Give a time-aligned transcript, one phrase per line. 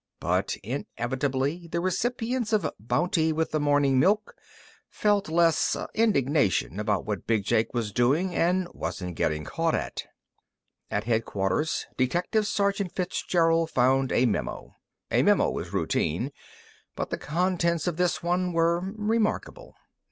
[0.19, 4.33] But inevitably the recipients of bounty with the morning milk
[4.89, 10.05] felt less indignation about what Big Jake was doing and wasn't getting caught at.
[10.89, 14.73] At Headquarters, Detective Sergeant Fitzgerald found a memo.
[15.11, 16.31] A memo was routine,
[16.95, 19.75] but the contents of this one were remarkable.